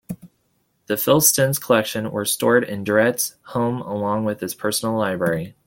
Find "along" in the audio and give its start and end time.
3.83-4.25